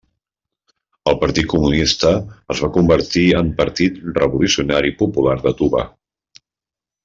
[1.11, 2.13] El partit comunista
[2.55, 5.87] es va convertir en Partit Revolucionari Popular de Tuva.